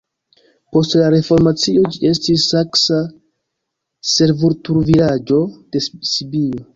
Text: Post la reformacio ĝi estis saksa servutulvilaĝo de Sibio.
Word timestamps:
Post 0.75 0.95
la 0.99 1.09
reformacio 1.13 1.83
ĝi 1.95 2.09
estis 2.11 2.45
saksa 2.53 2.97
servutulvilaĝo 4.13 5.39
de 5.77 5.83
Sibio. 5.89 6.65